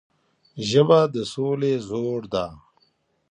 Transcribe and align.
ژبه 0.69 0.99
د 1.13 1.15
سولې 1.33 1.73
زور 1.87 2.21
ده 2.33 2.45